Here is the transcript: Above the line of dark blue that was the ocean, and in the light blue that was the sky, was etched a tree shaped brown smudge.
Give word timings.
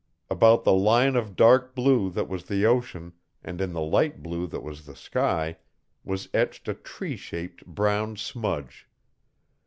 Above 0.31 0.63
the 0.63 0.73
line 0.73 1.15
of 1.15 1.35
dark 1.35 1.75
blue 1.75 2.09
that 2.09 2.27
was 2.27 2.45
the 2.45 2.65
ocean, 2.65 3.13
and 3.43 3.61
in 3.61 3.71
the 3.71 3.81
light 3.81 4.23
blue 4.23 4.47
that 4.47 4.63
was 4.63 4.87
the 4.87 4.95
sky, 4.95 5.57
was 6.03 6.27
etched 6.33 6.67
a 6.67 6.73
tree 6.73 7.15
shaped 7.15 7.63
brown 7.67 8.17
smudge. 8.17 8.87